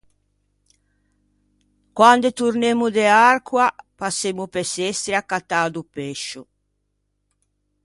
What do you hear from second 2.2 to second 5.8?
tornemmo de Arcoa passemmo pe Sestri à cattâ